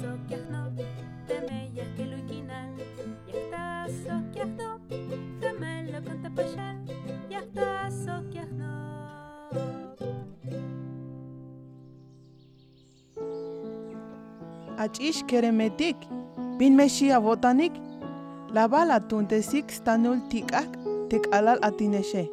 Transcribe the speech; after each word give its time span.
σοκιαχνό, 0.00 0.62
te 1.26 1.36
me 1.46 1.58
ya 1.76 1.86
keremetik, 15.28 15.96
bin 16.58 16.76
meshia 16.76 17.20
botanik, 17.20 17.72
la 18.54 18.68
bala 18.68 19.00
tuntesik 19.08 19.70
stanul 19.70 20.18
tikak 20.30 20.68
tikalal 21.08 21.58
atineshe. 21.62 22.24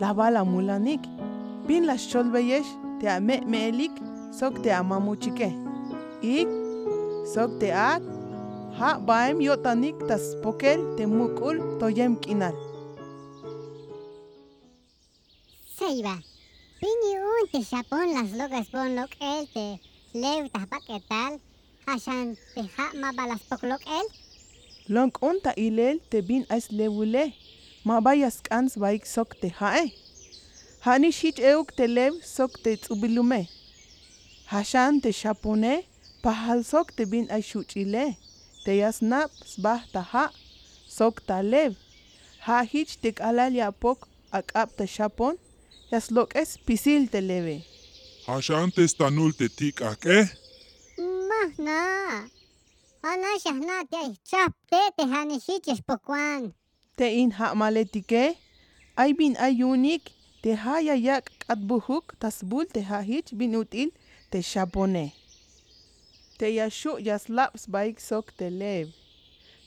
La 0.00 0.14
bala 0.14 0.44
mulanik, 0.44 1.02
bin 1.66 1.86
la 1.86 1.96
xolbeyesh 1.96 2.70
te 3.00 3.06
ame 3.16 3.36
meelik, 3.46 3.92
sok 4.38 4.62
te 4.62 4.70
amamuchike. 4.72 5.50
Ik 6.22 6.65
sok 7.34 7.50
te 7.60 7.68
ha 7.72 8.90
baem 9.08 9.40
yotanik 9.46 9.96
tas 10.08 10.24
pokel 10.42 10.80
te 10.96 11.04
muk'ul 11.16 11.56
toyem 11.80 12.14
k'inal 12.22 12.56
Seiba. 15.76 16.16
Pini 16.80 17.10
un 17.32 17.44
te 17.52 17.60
las 18.16 18.30
locas 18.38 18.66
pon 18.72 18.96
lo 18.96 19.04
el 19.20 19.44
te 19.54 19.66
lev 20.22 20.42
tapa 20.54 20.78
que 20.86 20.98
tal. 21.08 21.32
Hashan 21.86 22.36
te 22.54 22.62
ha 22.76 22.86
ma 23.00 23.12
balas 23.12 23.42
pok 23.48 23.62
lo 23.62 23.76
el. 23.98 24.06
long 24.88 25.10
unta 25.20 25.52
ilel 25.56 25.98
te 26.10 26.20
bin 26.22 26.44
as 26.48 26.70
lewule 26.70 27.34
ma 27.84 28.00
bayas 28.00 28.38
kans 28.46 28.76
baik 28.78 29.06
sok 29.06 29.34
te 29.40 29.48
hae 29.58 29.84
hani 30.86 31.10
shich 31.18 31.40
euk 31.52 31.74
te 31.78 31.86
lev 31.90 32.14
sok 32.22 32.52
te 32.62 32.76
tsubilume 32.76 33.40
hashan 34.52 35.00
te 35.02 35.10
shapone 35.20 35.74
Pajal 36.26 36.60
sok 36.66 36.88
tibin 36.96 37.26
axuch'ilej 37.36 38.18
teyasnab 38.64 39.30
sbaj 39.52 39.82
taja' 39.94 40.34
sok 40.96 41.16
talew 41.28 41.72
ja' 42.46 42.66
jich 42.70 42.92
tik'alal 43.02 43.52
ya 43.54 43.68
pok 43.82 43.98
ak'ab' 44.38 44.74
texapon 44.78 45.34
yaslok'es 45.92 46.50
pisil 46.66 47.02
telebej 47.12 47.62
¿Axan 48.34 48.74
testanul 48.74 49.30
tetik'ak'ej? 49.38 50.26
Eh? 50.26 50.26
Majna' 51.28 52.26
janax 53.02 53.38
yajna' 53.46 53.86
tz'ajtej 54.26 54.88
tejanäxich 54.96 55.66
ne 55.66 55.72
ixpok'uan 55.74 56.42
Te'in 56.98 57.30
ja'maletikej 57.38 58.30
eh? 58.30 58.38
hay 58.98 59.10
b'in 59.18 59.38
ay 59.46 59.62
unik 59.62 60.02
tejaya 60.42 60.94
yak 61.08 61.30
k'atb'ujuk 61.40 62.18
tasb'ul 62.18 62.66
tejajich 62.74 63.30
b'in 63.38 63.54
ut'il 63.62 63.94
texaponej 64.34 65.14
eh? 65.14 65.25
Te 66.38 66.48
yashu 66.58 66.92
baik 67.74 68.00
sok 68.00 68.26
te 68.38 68.50
lev. 68.50 68.86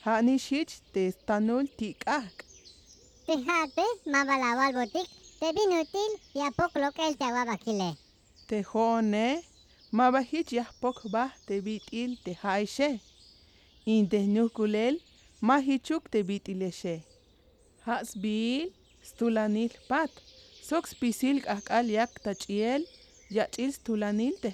Ha 0.04 0.22
ni 0.22 0.36
shich 0.38 0.74
te 0.94 1.12
stanul 1.12 1.66
tikak. 1.78 2.46
Te 3.26 3.34
hate 3.48 3.88
ma 4.12 4.26
balawal 4.28 4.74
botik. 4.78 5.10
Te 5.40 5.48
binutil 5.56 6.12
ya 6.34 6.48
pok 6.58 6.74
lo 6.82 6.90
el 7.06 7.14
te 7.20 7.26
agua 7.26 7.56
te 8.50 8.64
jone 8.64 9.44
maba 9.92 10.22
hich 10.30 10.52
yahpok 10.58 10.98
bah 11.14 11.32
te 11.48 11.56
bitil 11.66 12.12
te 12.24 12.34
haishe 12.44 12.90
in 13.86 14.10
te 14.10 14.20
te 16.12 16.22
stulanil 19.10 19.74
pat. 19.90 20.12
Sok 20.68 20.86
spisil 20.94 21.38
akal 21.56 21.86
yak 21.98 22.12
tachiel 22.26 22.82
yachil 23.36 23.72
stulanil 23.78 24.36
te 24.44 24.50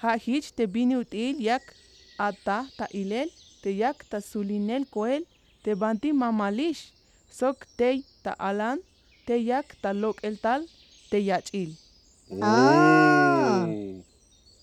pate 0.00 0.08
ha 0.08 0.16
hich 0.16 0.52
te 0.56 0.66
binutil 0.66 1.40
yak 1.40 1.62
ata 2.18 2.66
ta 2.76 2.86
ilel 2.92 3.28
te 3.62 3.70
yak 3.70 4.08
ta 4.10 4.20
sulinel 4.20 4.84
koel 4.94 5.22
te 5.62 5.74
banti 5.74 6.12
mamalish 6.12 6.92
sok 7.30 7.66
te 7.76 8.02
ta 8.22 8.32
alan 8.38 8.78
te 9.26 9.34
yak 9.36 9.66
ta 9.82 9.92
lok 9.92 10.16
el 10.22 10.36
tal 10.38 10.66
te 11.10 11.18
yachil 11.18 11.72
Oh. 12.30 13.66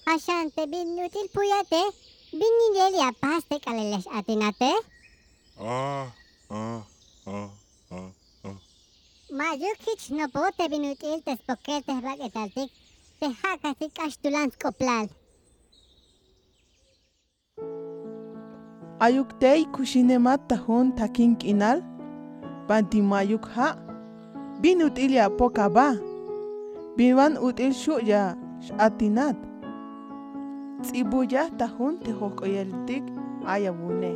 Hashan 0.06 0.52
te 0.56 0.64
binutil 0.72 1.28
puyate. 1.36 1.84
Binilel 2.31 2.94
ya 2.96 3.12
pas 3.22 3.44
te 3.44 3.59
kaleles 3.59 4.08
atinate. 4.08 4.72
Ah, 5.59 6.08
ah, 6.50 6.81
ah, 7.28 7.50
ah, 7.92 8.12
ah. 8.44 8.56
Mayuk 9.30 9.80
hich 9.84 10.12
no 10.12 10.25
po 10.31 10.48
te 10.56 10.66
ayuktey 19.00 19.69
kushinemata 19.69 20.58
hun 20.58 20.90
takin 20.97 21.38
k'inal 21.38 21.85
pantimayuk 22.66 23.46
ha 23.53 23.78
bin 24.62 24.81
ut'ilya 24.81 25.30
pokaba 25.38 25.94
biwan 26.97 27.38
ut'il 27.38 27.78
xu'ya 27.78 28.34
x'atinat 28.66 29.38
tz'ibuya 30.81 31.53
tajun 31.62 32.02
tejojk'oyaltik 32.02 33.06
ayawune 33.46 34.13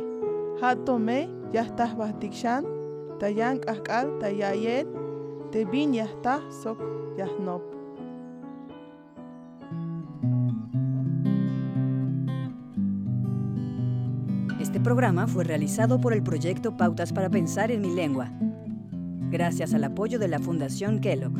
ja 0.58 0.74
tomey 0.86 1.30
yajtaj 1.54 1.94
bajtikxan 1.94 2.66
tayan 3.22 3.62
k'ajk'al 3.62 4.18
tayayel 4.18 4.86
tebin 5.54 5.94
yajtaj 5.94 6.42
sok 6.50 6.78
yajnop 7.18 7.62
Este 14.62 14.78
programa 14.78 15.26
fue 15.26 15.42
realizado 15.42 16.00
por 16.00 16.12
el 16.12 16.22
proyecto 16.22 16.76
Pautas 16.76 17.12
para 17.12 17.28
Pensar 17.28 17.72
en 17.72 17.80
mi 17.80 17.92
lengua, 17.92 18.30
gracias 19.28 19.74
al 19.74 19.82
apoyo 19.82 20.20
de 20.20 20.28
la 20.28 20.38
Fundación 20.38 21.00
Kellogg. 21.00 21.34